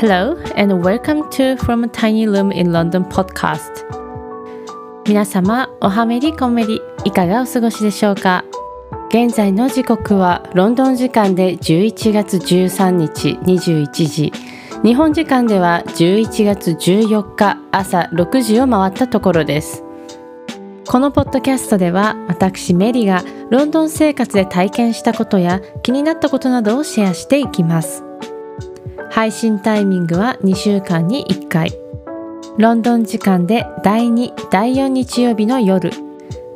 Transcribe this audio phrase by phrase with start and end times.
[0.00, 3.84] Hello and welcome to From a Tiny Room in London podcast.
[5.06, 8.42] 皆様おはめりこめりいかがお過ごしでしょうか？
[9.10, 14.32] 現在の時刻はロンドン時間で11月13日21時。
[14.82, 19.84] 日本時間では11月14日朝6時を回ったところです。
[20.88, 28.02] このポッドキャストでは私メリがロンドン生活で体験したことや気になったことなどをシェアしていきます。
[29.10, 31.72] 配信タイミングは2週間に1回。
[32.58, 35.90] ロンドン時間で第2第4日曜日の夜。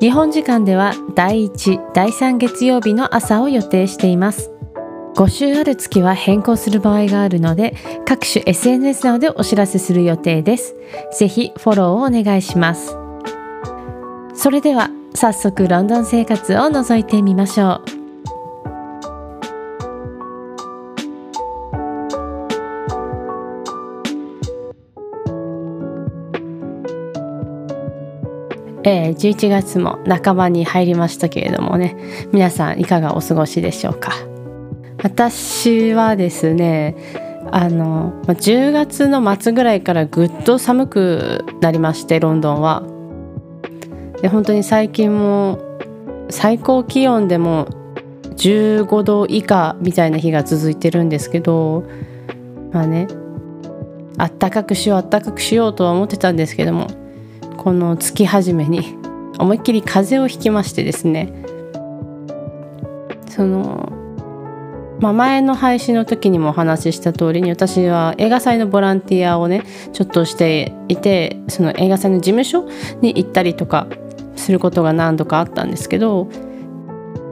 [0.00, 4.50] 日本時間では第1第3月曜日の朝を予定しています。
[5.16, 10.74] 5週ある月は変更する場合があるので各種 SNS などでお知らせする予定です。
[11.16, 12.96] ぜひフォローをお願いします。
[14.34, 17.94] それでは早速ロンドン生活を覗いてみましょう。
[28.84, 31.96] えー、11月も半ばに入りましたけれどもね。
[32.32, 34.12] 皆さんいかがお過ごしでしょうか？
[35.02, 36.94] 私はですね
[37.50, 42.82] あの10月の末ぐらいからぐっと寒くなりましてロンドンは。
[44.22, 45.58] で本当に最近も
[46.30, 47.66] 最高気温でも
[48.36, 51.84] 15度以下みたいな日が続いてるんですけど
[52.72, 53.06] まあね
[54.16, 56.86] あったかくしようあったかくしようとは思ってたんですけども
[57.64, 58.94] この月始めに
[59.38, 61.32] 思いっきり風邪をひきましてですね。
[63.26, 63.90] その、
[65.00, 69.62] まあ、前の配信の時にもお話しした通りに私は映画祭のボランティアをね
[69.94, 72.68] ちょっとしていてその映画祭の事務所
[73.00, 73.86] に行ったりとか
[74.36, 76.28] することが何度かあったんですけど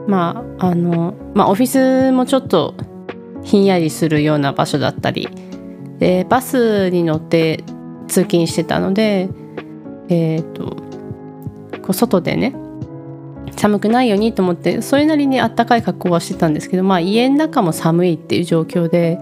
[0.07, 2.73] まああのまあオフィスもちょっと
[3.43, 5.29] ひんやりするような場所だったり
[5.99, 7.63] でバスに乗って
[8.07, 9.29] 通勤してたので
[10.09, 10.77] えーと、
[11.81, 12.55] こう外でね
[13.55, 19.19] 寒くないようにと思ってそれなりにあったかい格好はしてたんですけど、まあ、家の中も寒いっていう状況で、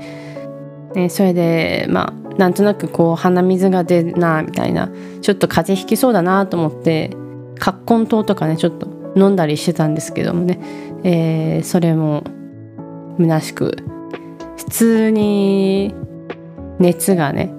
[0.96, 4.90] ね、それでまあなんとなくこう鼻水が出るなみたいな
[5.22, 7.12] ちょっと風邪ひきそうだなと思って
[7.60, 10.60] 葛根湯とかねちょっと飲んだりしてたんですけどもね、
[11.04, 12.24] えー、それも
[13.18, 13.78] 虚しく
[14.58, 15.94] 普通に
[16.80, 17.54] 熱がね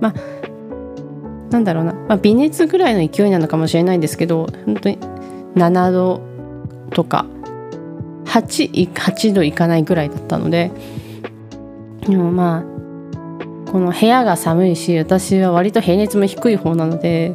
[0.00, 0.37] まあ
[1.50, 4.98] なんだろうな、まあ、微熱ぐらいの勢いなのかもしれないんですけど本当に
[5.54, 6.20] 7度
[6.90, 7.26] とか
[8.26, 10.70] 8, 8度いかないぐらいだったので
[12.06, 17.34] でもまあこの部屋が寒いし私は割と平熱も低い方なので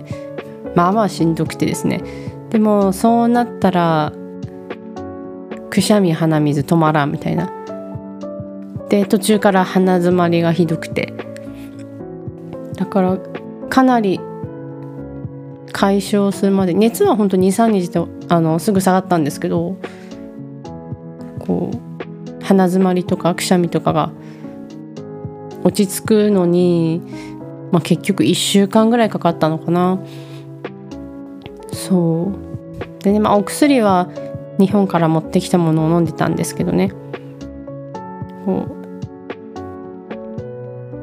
[0.75, 2.01] まあまあしんどくてですね。
[2.49, 4.13] でもそうなったら
[5.69, 7.51] くしゃみ鼻水止まらんみたいな。
[8.89, 11.13] で途中から鼻づまりがひどくて。
[12.75, 13.17] だから
[13.73, 14.19] かなり
[15.71, 19.77] 解消するまで熱は本当23日であのすぐ下がったんですけど
[21.39, 24.11] こう鼻づまりとかくしゃみとかが
[25.63, 27.01] 落ち着くのに、
[27.71, 29.99] まあ、結局1週間ぐらいかかったのかな。
[31.71, 33.03] そう。
[33.03, 34.07] でねまあお薬は
[34.59, 36.91] 日本から持ってきたものを飲んでたんですけどね。
[38.45, 38.67] こ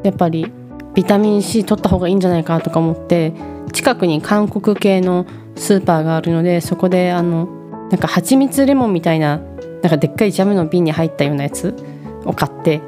[0.02, 0.52] うやっぱり
[0.94, 3.32] ビタミン C 取った方がいいんじゃないかとか思って
[3.72, 7.46] 近くに韓国系のスーパーがあるのでそこであの
[7.90, 9.38] なんか蜂蜜レモンみたいな
[9.82, 11.74] なんかでっかいジャムの瓶に入ったようなやつ
[12.24, 12.80] を買って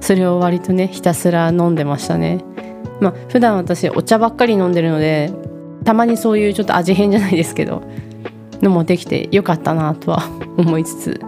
[0.00, 2.42] それを割とねひたすら飲んでましたね。
[3.00, 5.32] まあ普段私お茶ばっかり飲んでるので
[5.84, 7.82] たまにそういうちょっと味変じゃないですけど
[8.62, 10.22] のもできてよかったなとは
[10.58, 11.20] 思いつつ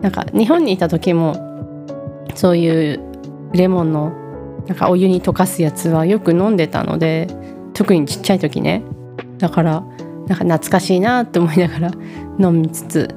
[0.00, 1.34] なんか日本にいた時も
[2.34, 3.00] そういう
[3.52, 4.12] レモンの
[4.66, 7.28] なんかお湯に溶かすやつはよく飲んでたので
[7.72, 8.82] 特にちっちゃい時ね。
[9.38, 9.84] だから
[10.26, 11.90] なんか懐かしいなって思いながら
[12.38, 13.14] 飲みつつ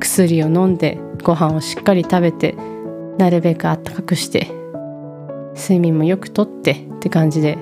[0.00, 2.54] 薬を飲んでご飯をしっかり食べて
[3.18, 4.48] なるべくあったかくして
[5.54, 7.58] 睡眠もよくとってって感じで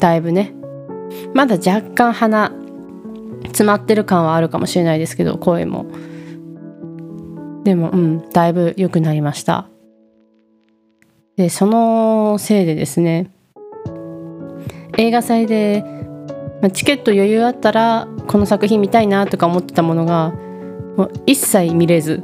[0.00, 0.52] だいぶね
[1.34, 2.52] まだ若干鼻
[3.44, 5.86] 詰まってる感はあるかもしれないですけど声も。
[7.64, 9.68] でもうんだいぶ良くなりました。
[11.38, 13.30] でそのせいでですね
[14.96, 15.84] 映画祭で
[16.72, 20.32] チケット余裕あったらこの作品見たいなとか思ってたものが
[20.96, 22.20] もう一切見れず。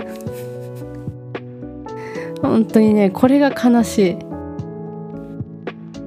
[2.42, 4.16] 本当にねこれが悲しい。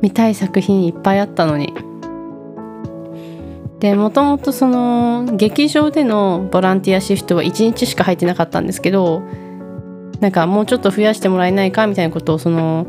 [0.02, 1.74] 見たい作品いっぱいあったのに。
[3.80, 9.22] でもともとその劇場でのボランティアシフトは1日しか入ってなかったんですけど
[10.20, 12.88] なんかもうちょっと増やしてもらえないかみたいなことをその、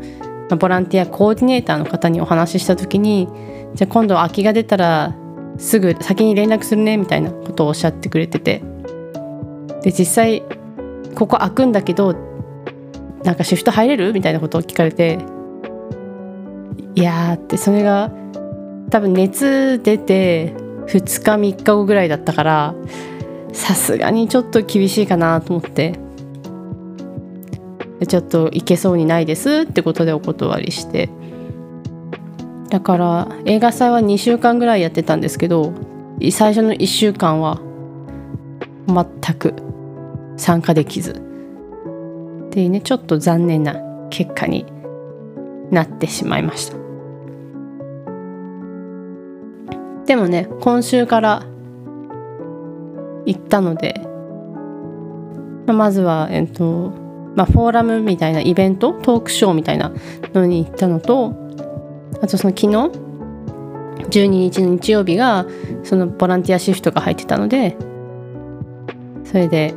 [0.59, 3.29] ボランティアコーディネーターの方にお話しした時に
[3.75, 5.15] じゃあ今度空きが出たら
[5.59, 8.63] すぐ先に連絡するねみたいなことをおっしゃってくれてて。
[9.81, 10.43] で実際
[11.15, 12.15] ここ開くんだけど
[13.23, 15.19] なんかシフト入れるみたいなことを聞かれて
[16.95, 18.11] いやーってそれが
[18.89, 20.53] 多分熱出て
[20.87, 22.75] 2日3日後ぐらいだったから
[23.53, 26.08] さすがにちょっと厳しいかなと思って。
[28.07, 31.09] ちょっと行けそうにないですってことでお断りして。
[32.69, 35.73] だから映画祭は2週間ぐらいやってたんですけど
[36.31, 37.59] 最初の1週間は
[38.87, 39.55] 全く
[40.37, 41.21] 参加できず。
[42.47, 43.75] っていうねちょっと残念な
[44.09, 44.65] 結果に
[45.71, 46.77] なってしまいました。
[50.05, 51.43] でもね今週から
[53.25, 54.01] 行ったので、
[55.67, 57.08] まあ、まずはえっと
[57.39, 59.93] まあ、フォーラムみたいなイベントトークショーみたいな
[60.33, 61.33] のに行ったのと
[62.21, 62.67] あとその昨日
[64.09, 65.45] 12日の日曜日が
[65.85, 67.77] そのボランティアシフトが入ってたので
[69.23, 69.73] それで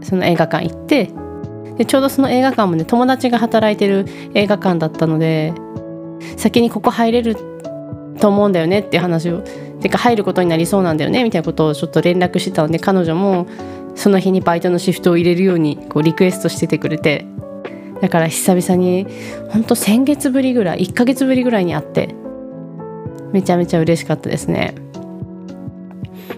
[0.00, 1.10] その映画館行って
[1.76, 5.52] でちょうどその映画館もね友達が働いてる映画館だったので
[6.36, 7.34] 先にここ入れる
[8.20, 9.42] と思うんだよねっていう話を
[9.80, 13.46] てか入ることになりそうなんだよねみたいなことをちょっと連絡してたので彼女も
[13.94, 17.26] その日にバイトのシフトを入れるようにこうリクエストしててくれて
[18.00, 19.06] だから久々に
[19.50, 22.14] ほんと先月ぶりぐらい1ヶ月ぶりぐらいに会って
[23.32, 24.74] めちゃめちゃ嬉しかったですね。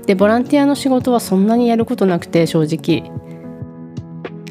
[0.06, 3.11] でボランティアの仕事はそんなにやることなくて正直。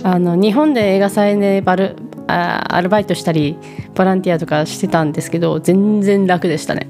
[0.04, 1.96] あの日本で映画祭でバル
[2.28, 3.58] あアルバイトしたり
[3.94, 6.88] ボランティアとかしてたんですけど全然楽でしたね。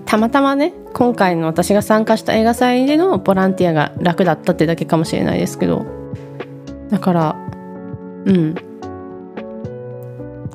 [0.00, 5.86] たまたまね今回の私が参加した映画祭でのボランティアが楽だったってだけかもしれないですけど。
[6.90, 7.36] だから
[8.26, 8.54] うん。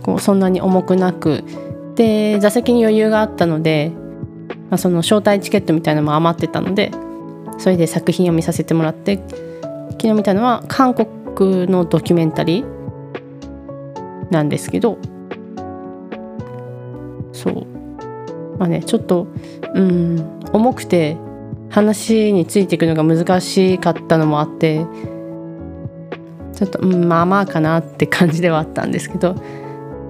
[0.04, 1.44] こうそんなに重くなく。
[1.96, 3.92] で座席に余裕があったので、
[4.70, 6.92] まあ、その招待チケットみたいなのも余ってたので
[7.58, 9.22] それで作品を見させてもらって
[9.92, 14.98] 昨日見たのは韓国のドキュメンタリーなんですけど
[18.60, 19.28] まあねちょっと
[19.74, 21.18] うん重くて
[21.70, 24.86] 話についていくのが難しかったのもあって
[26.54, 29.34] ちょっと、うん、まあまあかなって感じではあったんですけど、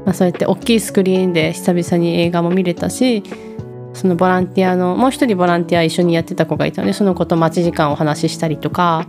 [0.06, 3.24] まあ、そうやって大きいスクリーンで久々に映画も見れたし
[3.94, 9.08] そのボランティアのもう一人ボランティア一緒にやってた子がいたのでその子と待ち時間をお話ししたりとか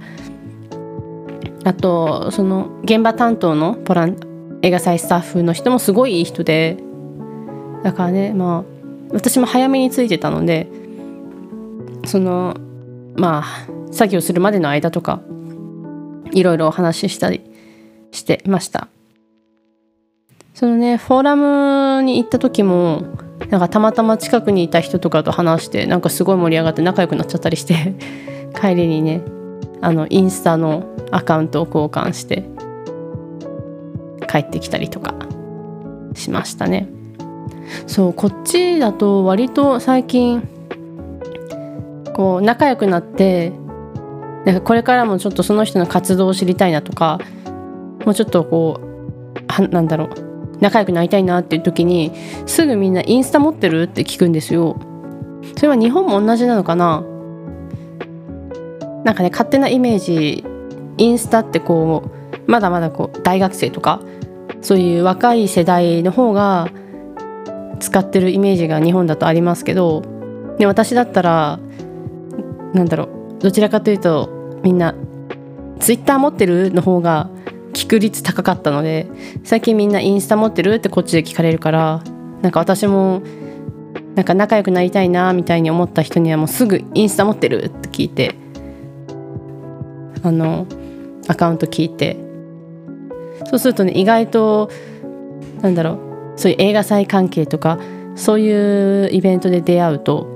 [1.65, 4.19] あとその現場担当のボラン
[4.63, 6.77] 映画祭スタッフの人もすごいいい人で
[7.83, 8.80] だからねまあ
[9.13, 10.69] 私も早めに着いてたので
[12.05, 12.57] その
[13.17, 15.21] まあ作業するまでの間とか
[16.33, 17.43] いろいろお話ししたり
[18.13, 18.89] してました。
[20.55, 23.03] そのねフォーラムに行った時も
[23.49, 27.95] なんかたまたま近くにいた人とかと話してなんかすごい盛り上がって仲良くなっちゃったりして
[28.61, 29.23] 帰りにね
[29.81, 32.45] あのインスタのアカウントを交換して
[34.29, 35.15] 帰ってきたりとか
[36.15, 37.00] しましたね。
[37.87, 40.49] そうこっちだと割と最近
[42.15, 43.53] こう仲良くなって
[44.45, 47.19] なんかこれからもちょっとその人の活動を知りたいなとか
[48.05, 48.85] もうちょっとこう
[49.49, 52.13] はなんだろう仲良くなりたいなっていう時に
[52.47, 54.77] すぐみんなインスタ持ってるって聞くんですよ。
[55.57, 57.03] それは日本も同じなのかな？
[59.05, 60.45] なんかね勝手なイメージ
[60.99, 62.11] インスタってこ
[62.47, 64.03] うまだまだこう大学生とか
[64.61, 66.69] そういう若い世代の方が
[67.81, 70.03] 使ってるイメージが日本だとありますけど
[70.59, 71.59] で私だったら
[72.75, 73.09] なんだろ
[73.39, 74.95] うどちらかというとみんな
[75.81, 77.31] ツイッター持ってるの方が
[77.73, 79.09] 聞く率高かったので
[79.45, 82.03] 最近みんなインスタ持ってるってこっちで聞かれるから
[82.43, 83.23] なんか私も
[84.15, 88.35] なんか仲良くなりたいなみたいに思った人にはもうすぐインスタ持ってるって聞いて
[90.23, 90.67] あの
[91.29, 92.31] アカウント聞いて。
[93.47, 94.71] そうするとね意外と
[95.63, 97.79] なんだろうそういう映画祭関係とか
[98.17, 100.27] そういうイベントで出会うと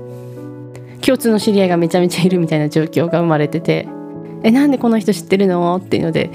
[1.05, 3.87] 共通の知り合いがめちゃめちゃいるみたいな状況が生まれてて
[4.43, 6.29] 「えなんでこの人知ってるの?」っていうので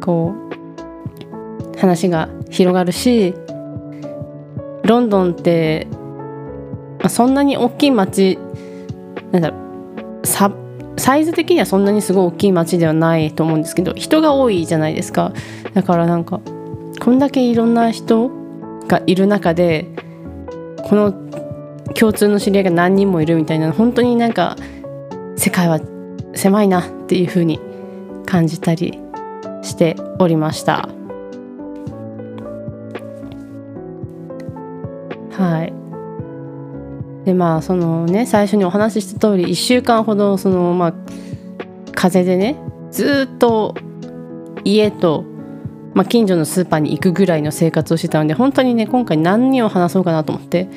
[0.00, 0.34] こ
[1.74, 3.34] う話が広がるし
[4.82, 5.86] ロンドンって、
[6.98, 8.38] まあ、そんなに大きい街
[9.30, 9.56] なんだろ
[10.22, 10.50] うサ
[10.96, 15.32] サイズ的にはそんなにすごい大きい街ではないと思うんですけど人が多いじゃないですか
[15.74, 16.40] だからなんか
[16.98, 18.30] こんだけいろんな人
[18.88, 19.86] がいる中で
[20.84, 21.12] この
[21.94, 24.56] 共通の知り合いが何人もいるみたいな本当になんか
[25.36, 25.80] 世界は
[26.34, 27.60] 狭いなっていう風に
[28.26, 28.98] 感じたり
[29.62, 30.88] しておりました。
[35.32, 35.72] はい。
[37.24, 40.94] でまあそのね最初にお話しした通り1週間ほどそのまあ
[41.94, 42.56] 風邪でね
[42.90, 43.74] ずっと
[44.64, 45.24] 家と、
[45.98, 50.68] まあ、近所のスーパーに行くぐらいの生活をしてたので本当にね今回何を話そうかなと思って。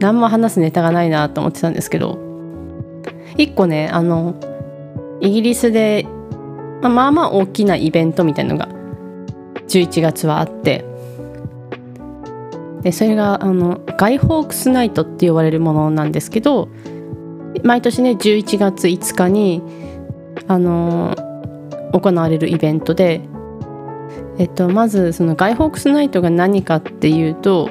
[0.00, 2.18] 何も話すネタがないなと思ってたんですけど。
[3.36, 4.36] 一個ねあの
[5.20, 6.06] イギリスで、
[6.80, 8.68] まあ、まあまあ大きなイベントみたいのが
[9.68, 10.86] 11月はあって。
[12.80, 16.70] でそれがあのガイ・ホークスナイトって呼ばれるものなんですけど
[17.64, 19.62] 毎年ね11月5日に
[20.46, 21.14] あの
[21.92, 23.20] 行われるイベントで、
[24.38, 27.70] えっと、まずそのガイ・ホークスナイトが何かっていうと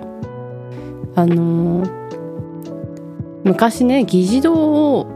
[1.15, 1.86] あの
[3.45, 5.07] 昔ね議事堂を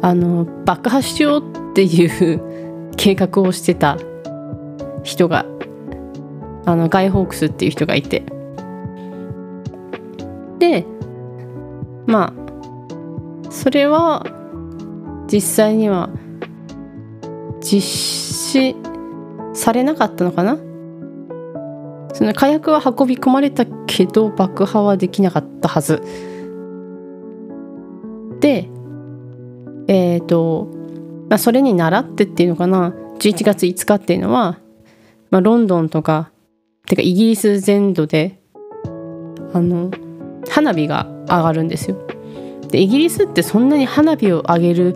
[0.00, 2.40] あの爆破しようっていう
[2.96, 3.98] 計画をしてた
[5.02, 5.44] 人が
[6.64, 8.24] あのガイ・ホークスっていう人がいて。
[10.58, 10.86] で
[12.06, 12.46] まあ
[13.50, 14.24] それは
[15.30, 16.08] 実際には
[17.60, 18.76] 実施
[19.56, 20.58] されなかったのかな？
[22.14, 26.02] その火薬は運び込まれたけど爆破はできなかったはず。
[28.40, 28.68] で
[29.88, 30.68] えっ、ー、と、
[31.28, 34.58] まあ、それに倣ってっていうのかな？11月5日っていうのは、
[35.30, 36.30] まあ、ロンドンとか
[36.86, 38.40] てかイギリス全土で
[39.52, 39.90] あの
[40.48, 41.98] 花火が上がるんですよ。
[42.70, 44.94] でイギリスってそんなに花火を上げる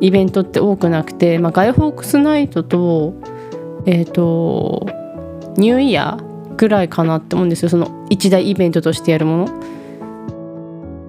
[0.00, 3.14] イベントって多くなくて、まあ、ガイ・ホークスナイトと
[3.90, 4.86] えっ、ー、と
[5.56, 9.62] ニューイヤーぐらいかなって思うんですよその一大イベントとしてやるもの。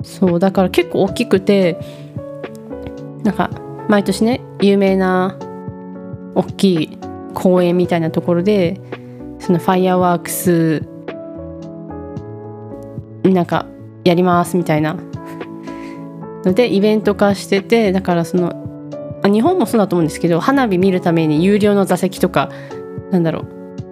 [0.03, 1.77] そうだから結構大きくて
[3.23, 3.51] なんか
[3.87, 5.37] 毎年ね有名な
[6.33, 6.97] 大きい
[7.35, 8.81] 公園みたいなところで
[9.37, 10.83] そのファイアワークス
[13.23, 13.67] なんか
[14.03, 14.97] やりますみたいな
[16.45, 18.60] のでイベント化しててだからその
[19.29, 22.49] 日本もそうだと思うんですけど花火見るために有料の座席とか
[23.11, 23.45] なんだろう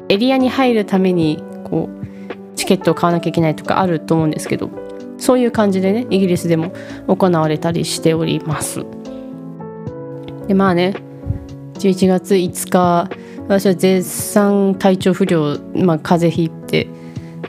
[0.09, 4.69] エリアに入るためにこうチケットを買わなきゃいけないとかあると思うんですけど
[5.17, 6.71] そういう感じでねイギリスでも
[7.07, 8.85] 行われたりしております。
[10.47, 10.95] でまあね
[11.75, 13.09] 11月5日
[13.47, 16.87] 私は絶賛体調不良、まあ、風邪ひいて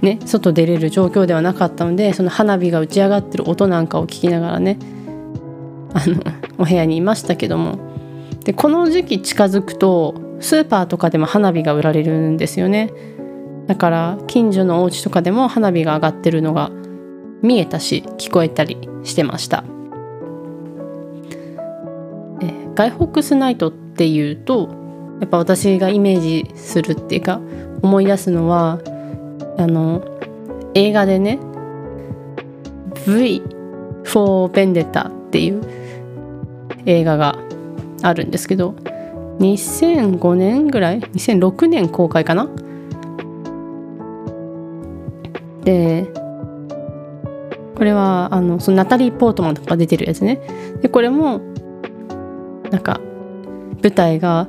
[0.02, 4.78] ね外出れる状況ではなかったのでその花火が打ち上がってる音なんかを聞きながらね
[5.94, 6.22] あの
[6.58, 7.90] お部屋にいましたけども。
[8.44, 12.90] でこの時期近づくとスーパーとかでも花火が売られるんですよね。
[13.66, 16.70] だから近所のお家とかでも花火が上がってるのが
[17.42, 19.64] 見えたし聞こえたりしてました。
[22.40, 24.70] えガイホックスナイトっていうと
[25.20, 27.40] やっぱ私がイメージするっていうか
[27.82, 28.80] 思い出すのは
[29.58, 30.02] あの
[30.74, 31.38] 映画でね
[33.06, 33.42] 「V
[34.04, 35.79] for Vendetta」っていう
[36.86, 37.38] 映画が
[38.02, 38.74] あるんですけど
[39.38, 42.48] 2005年ぐらい2006年公開かな？
[45.64, 46.06] で
[47.76, 50.40] これはあのそのナタリー・ポートマンとか出てるやつね。
[50.82, 51.40] でこれも
[52.70, 53.00] なんか
[53.82, 54.48] 舞台が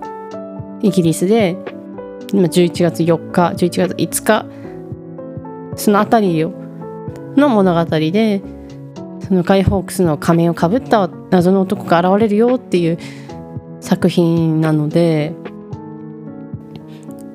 [0.81, 1.57] イギリスで
[2.33, 4.45] 今11月4日11月5日
[5.75, 6.51] その辺りを
[7.38, 8.41] の物語で
[9.31, 12.97] そのガイ・ホークスの仮面をかぶった謎の男が現れるよっていう
[13.79, 15.33] 作品なので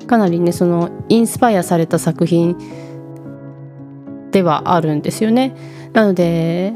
[0.05, 2.55] かなりねそのインスパイアされた作品
[4.29, 5.55] ではあるんですよね。
[5.93, 6.75] なので、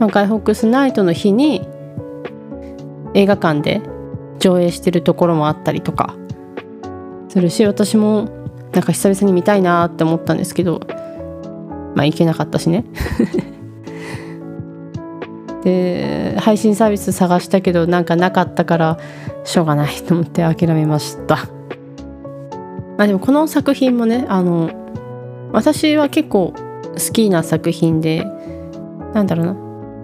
[0.00, 1.64] まあ、ガイ・ホークスナイトの日に
[3.14, 3.80] 映画館で
[4.40, 6.16] 上映してるところもあったりとか
[7.28, 8.24] するし私も
[8.72, 10.80] なんか久々に見たいなって思ったんですけど
[11.94, 12.84] まあ行けなかったしね
[15.64, 18.98] で配信サービス探したけどなんかなかったから
[19.44, 21.36] しょうがないと思って諦めました
[22.96, 24.70] まあでもこの作品もねあの
[25.52, 28.24] 私は結構好きな作品で
[29.14, 29.54] なんだろうな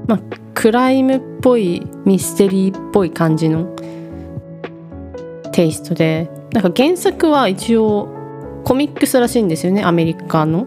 [0.06, 0.20] まあ
[0.54, 3.66] クライムっぽいミステリーっぽい感じの
[5.52, 8.08] テイストでなんか原作は一応
[8.64, 10.66] コミックスらしいんですよねアメリカの。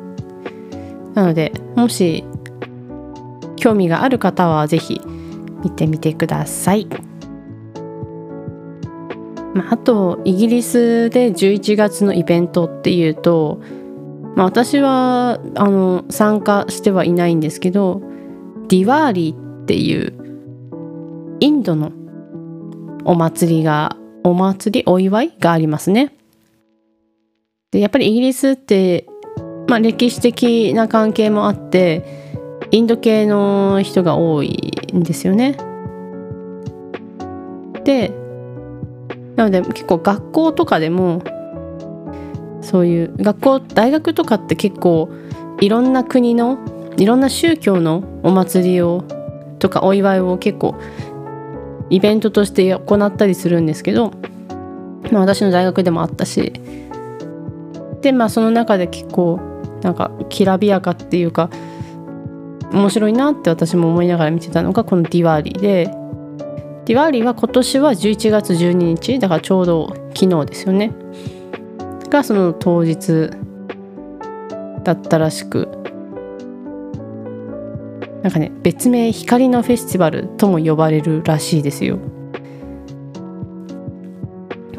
[1.14, 2.24] なのでもし
[3.64, 5.00] 興味がある方は是非
[5.64, 6.86] 見てみてください。
[9.54, 13.62] まあ、あとイギリスで11月のイベントっていうと、
[14.36, 18.02] まあ、私はあの参加してはいないんですけど
[18.68, 21.94] ディワーリーっていうインドの
[23.06, 26.14] お祭りがお祭りお祝いがありますね。
[27.72, 29.08] でやっぱりイギリスって
[29.68, 32.23] まあ、歴史的な関係もあって
[32.74, 35.56] インド系の人が多いんですよね。
[37.84, 38.12] で
[39.36, 41.22] なので結構学校とかでも
[42.62, 45.12] そういう学校大学とかって結構
[45.62, 46.58] いろんな国の
[46.98, 49.04] いろんな宗教のお祭りを
[49.60, 50.76] とかお祝いを結構
[51.92, 54.14] イベントとして行ったりするんですけど、
[55.12, 56.54] まあ、私の大学でもあったし
[58.02, 59.40] でまあその中で結構
[59.84, 61.52] なんかきらびやかっていうか
[62.74, 66.04] 面白いなって私も思いながら見てたのがこのディワーリーで。
[66.86, 70.92] ディワーリーは今年は11月12日だからちょうど昨日ですよね。
[72.10, 73.30] がその当日
[74.84, 75.70] だったらしく。
[78.22, 82.00] なんかね別名光のフェスティバルとも呼ばれるらしいですよ。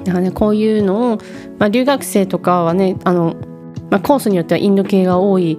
[0.04, 1.18] だからねこういうのを、
[1.58, 3.34] まあ、留学生とかはねあの、
[3.90, 5.58] まあ、コースによってはインド系が多い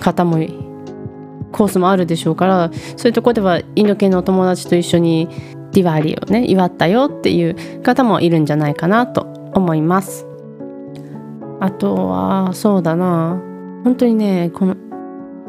[0.00, 0.38] 方も
[1.56, 5.28] コースもあるでしょうからそういうとこではインド系のお友達と一緒に
[5.72, 9.22] ディワリーをね祝ったよっていう方もいるんじゃないかなと
[9.54, 10.26] 思います。
[11.58, 13.40] あとはそうだな
[13.84, 14.76] 本当にねこの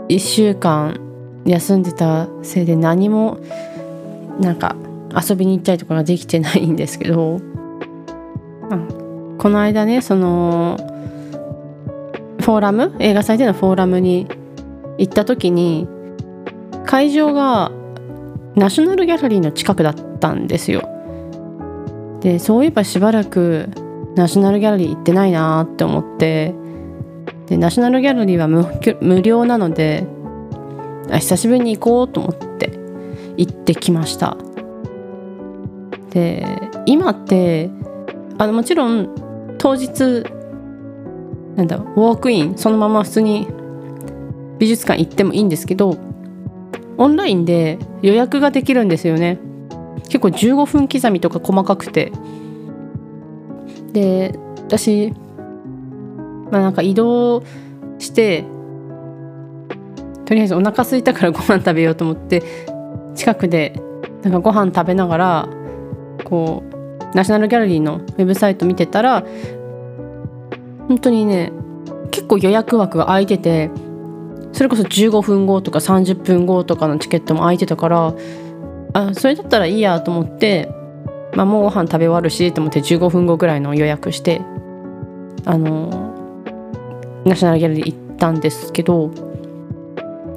[0.07, 0.99] 1週間
[1.45, 3.39] 休んでたせいで何も
[4.39, 4.77] なんか
[5.13, 7.41] 遊びに行ったりとかができてないんですけど、
[9.37, 10.77] この間ねその
[12.39, 12.95] フォーラム？
[12.99, 14.27] 映画祭でのフォーラムに
[14.97, 15.87] 行った時に
[16.87, 17.71] 会場が
[18.55, 20.89] ナショナルギャラリーの近くだったんですよ。
[22.21, 23.69] でそういえばしばらく
[24.15, 26.55] ナショナルギャラリー行ってないなって思って
[27.45, 28.47] でナショナルギャラリーは
[28.99, 30.07] 無料なので
[31.11, 32.71] あ久しぶりに行こうと思って
[33.37, 34.35] 行ってきました
[36.09, 36.43] で
[36.87, 37.69] 今って
[38.39, 40.25] あのもちろん当日
[41.55, 43.47] なんだウォークインそのまま普通に
[44.57, 46.06] 美術館行ってもいいんですけど
[46.97, 49.39] オンラインで予約ができるんですよね。
[50.05, 52.11] 結構15分刻みとか細かくて。
[53.93, 55.13] で私
[56.51, 57.43] まあなんか移動
[57.99, 58.43] して
[60.25, 62.43] とりあえずお腹空いたからご飯食べようと思って
[63.15, 63.81] 近くで
[64.23, 65.49] なんかご飯食べながら
[66.25, 69.23] こうナショナルギャラリーのウェブサイト見てたら
[70.87, 71.51] 本当にね
[72.11, 73.71] 結構予約枠が空いてて
[74.57, 78.15] それこそ15分後とか30分後とかのチケットも空いてたから
[78.93, 80.67] あそれだったらいいやと思って、
[81.35, 84.41] まあ、もうご飯食べ終わるしと思って15分後ぐらいの予約して
[85.45, 89.11] あのナショナルギャラリー行ったんですけど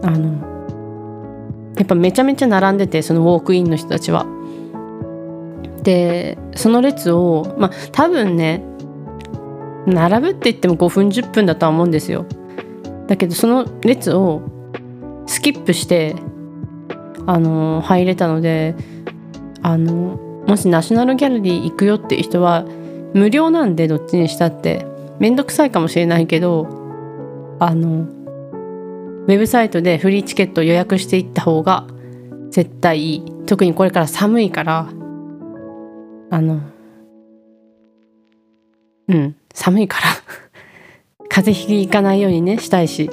[0.03, 4.27] あのやっぱめちゃめちゃ並んでてそのウォークインの人たちは。
[5.83, 8.63] でその列をまあ多分ね
[9.87, 12.27] 並ぶって言っても5分10分だとは思うんですよ。
[13.11, 14.41] だけどその列を
[15.27, 16.17] スキップして
[17.27, 18.75] あの入れたので
[19.61, 22.65] あのもしナショナルギャラリー行くよっていう人は
[23.13, 24.87] 無料なんでどっちにしたって。
[25.21, 26.67] 面倒くさいかもしれないけど
[27.61, 31.87] あのウェブサイトでフリーチケット予約していった方が
[32.51, 33.33] 絶対いい。
[33.47, 34.89] 特にこれから寒いから
[36.31, 36.61] あの
[39.09, 40.07] うん寒いから。
[41.31, 43.09] 風邪ひかないようにねしたいし。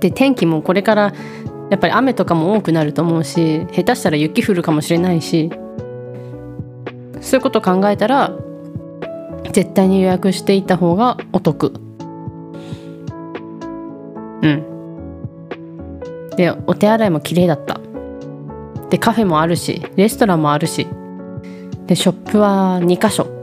[0.00, 1.12] で天気もこれから
[1.70, 5.50] やっぱり雨とかも多くなると思うし下手したら雪降るかもしれないし。
[7.20, 8.32] そういうこと考えたら
[9.50, 11.72] 絶対に予約していた方がお得。
[14.42, 14.62] うん。
[16.36, 17.80] でお手洗いも綺麗だった。
[18.90, 20.86] でカフェもあるしレストランもあるし。
[21.86, 23.33] でショップは2箇所。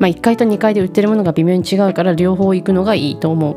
[0.00, 3.56] まあ1階と2階で売ってるものが微妙に違うから両方行くのがいいと思う。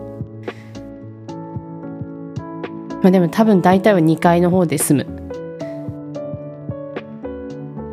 [3.01, 5.05] まあでも多分大体は2階の方で済む。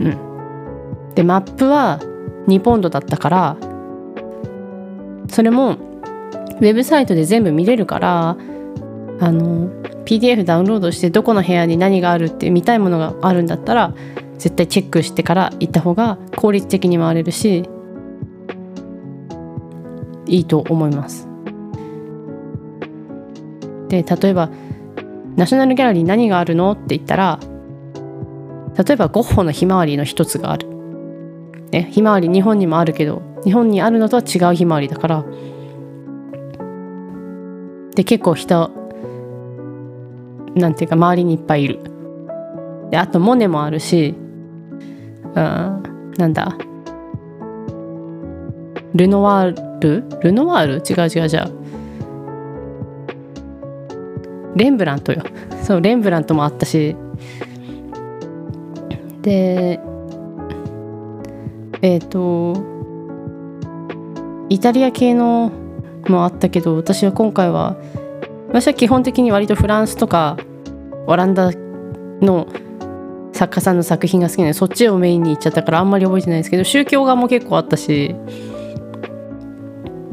[0.00, 1.14] うん。
[1.14, 2.00] でマップは
[2.46, 3.56] 2ポンドだったから
[5.28, 8.36] それもウェブサイトで全部見れるから
[9.20, 9.68] あの
[10.04, 13.94] PDF ダウンロードしてどこの部屋に何があるって見たいものがあるんだったら
[14.38, 17.68] 絶対チェックしてから行った方が効率的に回れるし
[20.30, 21.28] いいと思います。
[23.88, 24.50] で例えば
[25.36, 27.40] ナショナルギャラリー何があるのって言ったら
[28.76, 30.68] 例えばゴッホのひまわりの一つがある。
[31.72, 35.24] ね、ひまわり日本にもあるけど日本にあるのとは違うひまわりだから
[37.94, 38.72] で結構人
[40.56, 41.78] なんていうか周りにいっぱいいる
[42.90, 45.32] であとモネもあるしうん
[46.18, 46.58] なんだ
[48.94, 50.05] ルノワール？
[50.22, 50.74] ルノワール？
[50.79, 51.48] 違う違うじゃ
[54.57, 55.22] レンブラントよ。
[55.62, 56.96] そうレンブラントもあったし。
[59.22, 59.81] で
[61.83, 62.61] えっ、ー、と
[64.48, 65.53] イタリア系の
[66.09, 67.76] もあったけど私は今回は
[68.48, 70.37] 私は基本的に割とフランスとか
[71.07, 71.53] オランダ
[72.20, 72.48] の
[73.33, 78.16] 作家さんの作品が好きなのでそっちをメインに行っちゃったからあんまり覚えてないですけど宗教画も結構あったし。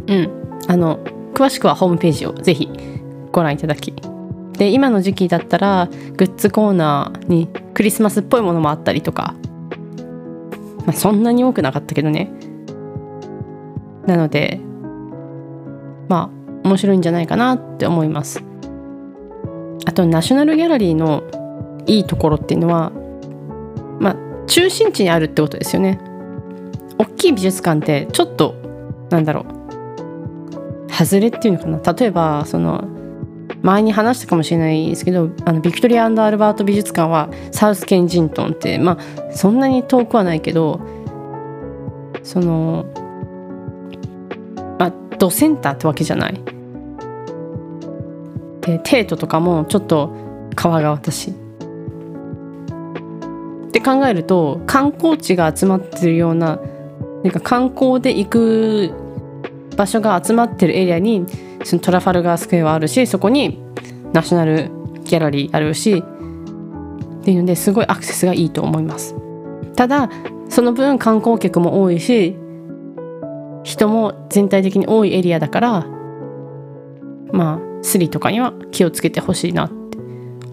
[0.08, 0.30] うん。
[0.68, 1.00] あの
[1.34, 2.70] 詳しくはホームページをぜひ
[3.32, 3.94] ご覧いただき。
[4.54, 9.36] で今の時期だったらグッズコーナーにクリスマスっぽいものもあったりとか、
[10.86, 12.32] まあ、そんなに多くなかったけどね。
[14.08, 14.60] なので
[16.10, 18.44] まあ面白いんじゃないかなって思います。
[19.86, 21.24] あとナショナルギャラリーの
[21.86, 22.92] いいところっていうのは
[24.00, 24.16] まあ
[24.48, 26.00] 中心地にあるってことですよね。
[26.98, 28.56] 大きい美術館ってちょっと
[29.12, 29.57] なんだろう。
[31.06, 31.94] 外れっていうのかな？
[31.94, 32.88] 例えばその
[33.62, 40.80] 前に話したかもしれないですけどあのビクトリアアルバート美術館はサウスケンジントンってまあそんなに遠くはないけど
[42.24, 42.86] その
[44.80, 46.34] まあドセンターってわけじゃない？
[48.62, 50.14] でテートとかもちょっと
[50.56, 51.32] 川が私。
[51.32, 51.34] っ
[53.72, 56.60] て考えると観光地が集まってるような
[57.24, 58.92] なんか観光で行く
[59.78, 61.26] 場所が集まってるエリアに
[61.64, 63.62] そのトラファルガースクエアはあるしそこに
[64.12, 64.72] ナショナル
[65.06, 69.16] ギャラリーあるしっていうのですごいアクセスがいいと思います。
[69.76, 70.10] ただ
[70.50, 72.36] その分観光客も多いし
[73.64, 75.86] 人も全体的に多いエリアだから
[77.32, 79.98] まあスリとかには気をつけてほしいなって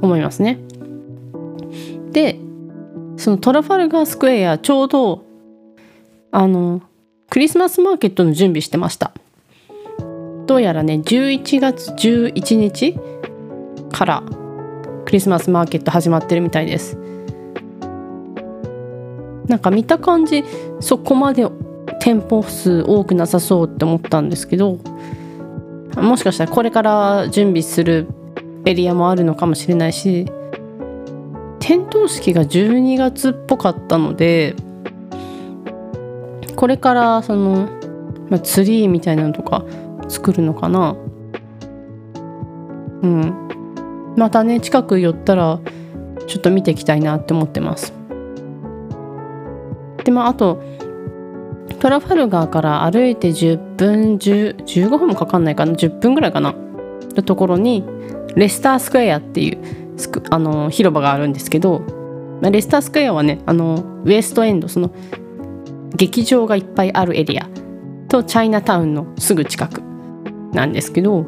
[0.02, 0.58] 思いますね。
[2.12, 2.38] で
[3.16, 5.24] そのトラファルガースクエアちょうど
[6.32, 6.82] あの
[7.34, 9.10] クリスマスマーケットの準備してました。
[10.46, 12.96] どうやらね11月11日
[13.90, 14.22] から
[15.04, 16.96] クリスマスマーケット始まってるみたいです。
[19.48, 20.44] なんか見た感じ
[20.78, 21.50] そこまで
[21.98, 24.78] 店舗数多くなさそうって思ったんですけど
[25.96, 28.06] もしかしたらこれから準備する
[28.64, 30.26] エリアもあるのかもしれないし
[31.58, 34.54] 点灯式が12月っぽかったので
[36.56, 37.68] これからその、
[38.30, 39.64] まあ、ツリーみたいなのとか
[40.08, 40.96] 作るのかな？
[43.02, 44.14] うん。
[44.16, 45.60] またね近く寄ったら
[46.26, 47.92] ちょっと見ていきたいなって思ってます。
[50.04, 50.62] でまああと
[51.80, 56.52] トラファルガーから歩いて10分10 15分もかかんないかな？10分ぐらいかな？
[56.52, 57.84] のところに
[58.36, 59.58] レスタースクエアっていう
[60.30, 61.82] あの広場があるんですけど
[62.42, 64.90] レスタースクエアはねあのウエストエンドその
[65.96, 67.48] 劇場がいっぱいあるエリア。
[68.08, 69.82] とチャイナタウンのすぐ近く。
[70.52, 71.26] なんですけど。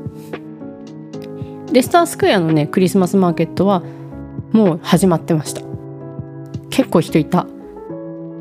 [1.73, 3.83] レスタースクエアのねクリスマスマーケットは
[4.53, 5.63] もう始まってました。
[6.71, 7.47] 結構人いた。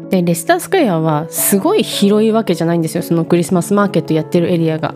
[0.10, 3.04] でレスタースクエアはすごい広いわけじゃないんですよ。
[3.04, 4.94] そのクリスマスマーケットやってるエリアが。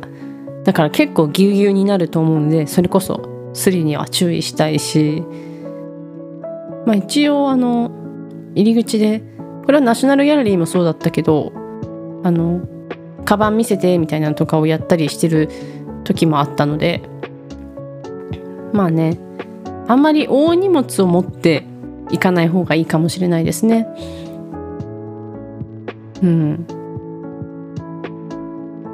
[0.63, 5.23] だから結構ぎゅうぎゅうになると思うんでそれこそスリには注意したいし。
[6.85, 7.91] まあ一応あの
[8.55, 9.23] 入り口で
[9.65, 11.51] これはナショナルギャラリーもそうだったけど
[12.23, 12.61] あの
[13.25, 15.49] カバン見せてみたいなのとかをやったりしてる
[16.03, 17.01] 時もあったので
[18.73, 19.19] まあね
[19.87, 21.65] あんまり大荷物を持って
[22.11, 23.87] いかない方がいいかもしれないですね。
[26.21, 26.65] うん。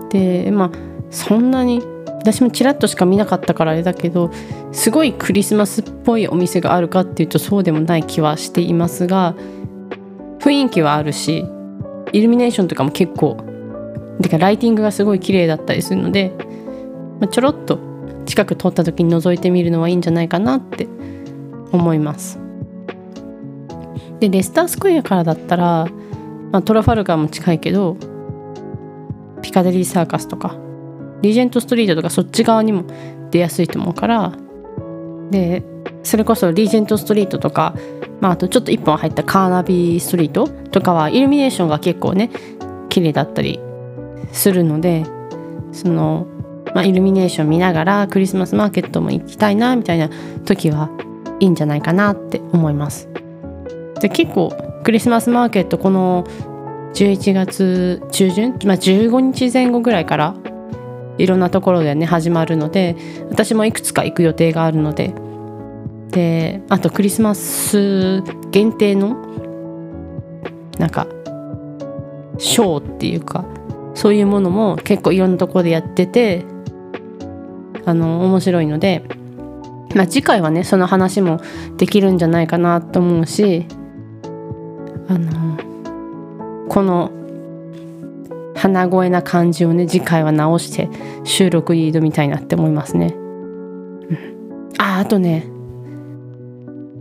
[0.10, 0.72] でまあ
[1.10, 4.32] そんなに私もちらっとしか見なかったからあれだけど
[4.72, 9.36] すごいクリスマスっぽいお店があるかっていうとそうでもない気はしていますが
[10.46, 11.44] 雰囲気はあるし
[12.14, 13.36] イルミネーションとかも結構
[14.22, 16.32] てかライティングがすごい綺麗だったりするので、
[17.20, 17.80] まあ、ちょろっと
[18.28, 20.88] 近く通った時に覗いてみるのはいいんじゃないかなって
[21.72, 22.40] 思います。
[24.20, 25.88] でレスタースクエアからだったら、
[26.52, 27.98] まあ、トラファルガーも近いけど
[29.42, 30.56] ピカデリーサーカスとか
[31.22, 32.86] リージェントストリートとかそっち側にも
[33.32, 34.38] 出やすいと思うから
[35.32, 35.66] で
[36.04, 37.76] それこそリージェントストリートとか、
[38.22, 42.32] まあ、あとちょっと一本入ったカーナビストリートとかはイルミネーションが結構ね
[42.90, 43.60] 綺麗だったり
[44.32, 45.06] するので
[45.72, 46.28] その、
[46.74, 50.10] まあ、イルミネーション見ながらクリスマスマーケットも行きたいなみたいな
[50.46, 50.90] 時は
[51.40, 53.10] いいんじゃないかなって思います。
[54.00, 56.26] で結構クリスマスマーケットこの
[56.94, 60.36] 11月中旬、まあ、15日前後ぐらいから
[61.18, 62.96] いろんなところでね始まるので
[63.30, 65.14] 私もいくつか行く予定があるので
[66.16, 69.16] であとクリスマス限定の
[70.80, 71.08] なんか
[72.38, 73.44] ショーっていうか
[73.96, 76.46] そういうものも結構いろんなとこでやってて
[77.84, 79.04] あの面白いので
[79.94, 81.42] まあ次回はねその話も
[81.76, 83.66] できるんじゃないかなと思うし
[85.10, 85.58] あの
[86.70, 87.12] この
[88.56, 90.90] 鼻声な感じをね次回は直して
[91.26, 93.08] 収録に挑みたいなって思いますね。
[93.08, 93.18] う
[94.14, 95.54] ん、ああとね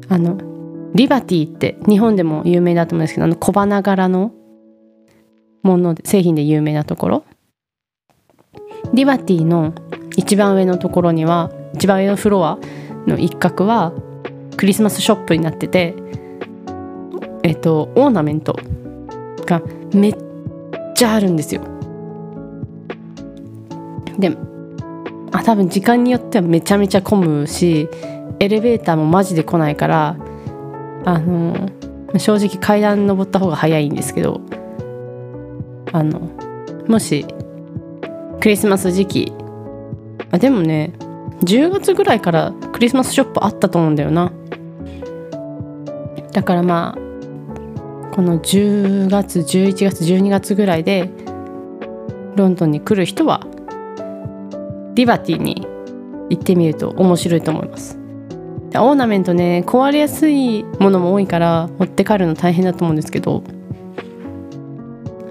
[0.08, 0.38] あの
[0.94, 4.32] リバティって日本でも有名だと思うんですけどあの小花柄の
[5.62, 7.24] もの製品で有名なところ。
[8.92, 9.74] リバティの
[10.16, 12.58] 一番上のところには一番上のフロア
[13.06, 13.92] の一角は
[14.56, 15.94] クリスマスショップになってて
[17.42, 18.56] えっとオーナメント
[19.46, 19.62] が
[19.92, 20.16] めっ
[20.94, 21.62] ちゃあるんですよ。
[24.18, 24.36] で
[25.32, 27.88] あ多分時間によってはめちゃめちゃ混むし
[28.44, 30.16] エレベーターもマジで来ないから
[31.06, 31.70] あの
[32.18, 34.40] 正直階段登った方が早いんですけど
[35.92, 36.20] あの
[36.86, 37.26] もし
[38.40, 39.32] クリスマス時期
[40.30, 40.92] あでもね
[41.44, 44.32] 10月ぐらいからクリスマスショップあったと思うんだよな。
[46.32, 51.08] だからまあこの10月11月12月ぐらいで
[52.36, 53.46] ロンドンに来る人は
[54.94, 55.66] リバティに
[56.30, 58.03] 行ってみると面白いと思います。
[58.82, 63.44] オーナメントね壊れやすいものも多いから持って帰るの大変だと思うんですけど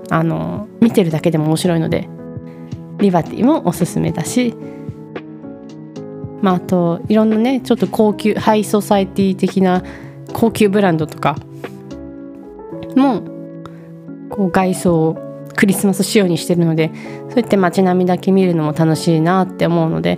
[0.10, 2.08] あの見てるだけでも面白いので
[3.00, 4.56] リバティもおすすめだし
[6.42, 9.84] まああといろんなねちょっと高級ハイソサイティ的な
[10.34, 11.38] 高級ブランドとか
[12.96, 13.24] も
[14.30, 16.92] こう外装をクリスマス仕様にしてるので
[17.30, 20.18] そうやって街並みだけ見るのも楽しいなって思うので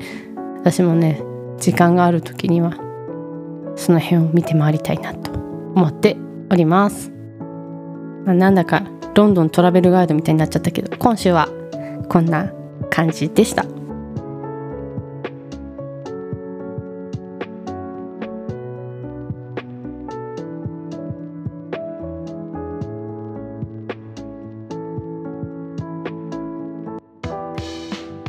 [0.58, 1.22] 私もね
[1.58, 2.85] 時間がある時には
[3.76, 6.18] その辺を見て回りたいなと思って
[6.52, 7.12] おります、
[8.26, 8.84] まあ、なんだか
[9.16, 11.48] ロンドントラベルガイドみたいになっちゃったけど今週は
[12.10, 12.52] こんな
[12.90, 13.66] 感じでした。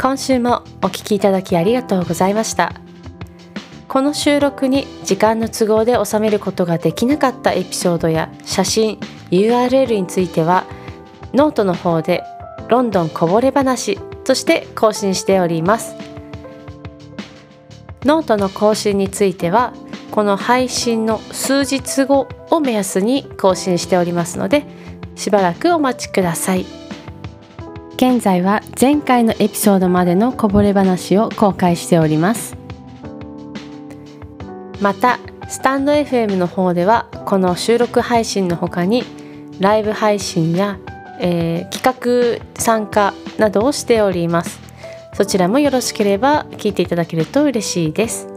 [0.07, 2.86] 今週もお聞きいただきありがとうございました。
[3.97, 10.67] この収録に時間の都合で収めることができなかったエピソードや写真 URL については
[11.33, 12.23] ノートの方で
[12.69, 15.95] ロンドンこぼれ話として更新しております
[18.05, 19.73] ノートの更新については
[20.11, 24.67] この配信の数日後を目安に更新しておりますので
[25.15, 26.67] しばらくお待ちください。
[27.95, 32.66] 現在は前回のエピソードまでのこぼれ話を公開しております
[34.81, 39.05] またスタンド FM の方ではこの収録配信の他に
[39.61, 40.79] ライブ配信や、
[41.21, 44.61] えー、企画参加などをしております。
[45.15, 48.29] そちらもよろしければ聞いていただけると嬉しいです。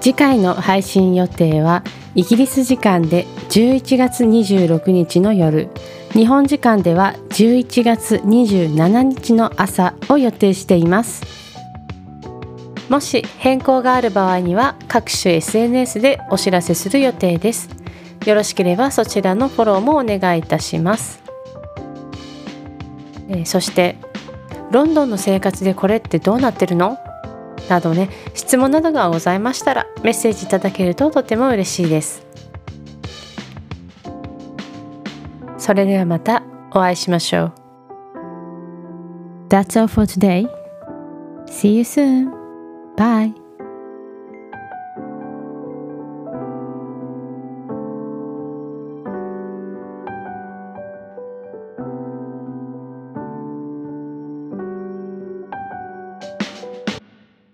[0.00, 1.82] 次回の配信予定は
[2.14, 5.68] イギリス時間で11月26日の夜。
[6.12, 11.45] 日本時間では11月27日の朝を予定しています。
[12.88, 17.68] もし変更がある場合には各種 SNS でお知らせする予定です
[18.24, 21.22] よろしければそちらのフォローもお願いいたします、
[23.28, 23.96] えー、そして
[24.70, 26.98] ロンドンの生活でこれってどうなってるの？
[27.68, 32.26] などね質問などがございましたらメッセージいただけるととても嬉しいです
[35.58, 37.52] それではまたお会いしましょう。
[39.48, 40.48] That's all for today.
[41.46, 42.35] See you soon.
[42.96, 43.45] Bye.